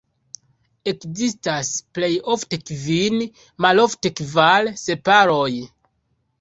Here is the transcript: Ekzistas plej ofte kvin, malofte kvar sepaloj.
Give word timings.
Ekzistas 0.91 1.69
plej 1.99 2.09
ofte 2.37 2.61
kvin, 2.71 3.21
malofte 3.67 4.15
kvar 4.25 4.73
sepaloj. 4.89 5.49